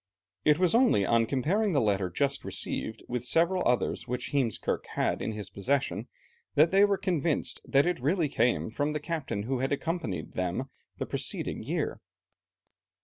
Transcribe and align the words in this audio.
It 0.43 0.57
was 0.57 0.73
only 0.73 1.05
on 1.05 1.27
comparing 1.27 1.73
the 1.73 1.79
letter 1.79 2.09
just 2.09 2.43
received 2.43 3.03
with 3.07 3.23
several 3.23 3.61
others 3.67 4.07
which 4.07 4.31
Heemskerke 4.31 4.87
had 4.95 5.21
in 5.21 5.33
his 5.33 5.51
possession, 5.51 6.07
that 6.55 6.71
they 6.71 6.83
were 6.83 6.97
convinced 6.97 7.61
that 7.65 7.85
it 7.85 7.99
really 7.99 8.27
came 8.27 8.71
from 8.71 8.93
the 8.93 8.99
captain 8.99 9.43
who 9.43 9.59
had 9.59 9.71
accompanied 9.71 10.31
them 10.33 10.71
the 10.97 11.05
preceding 11.05 11.61
year. 11.61 12.01